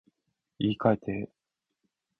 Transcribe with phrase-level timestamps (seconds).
[0.57, 1.29] 言い換えて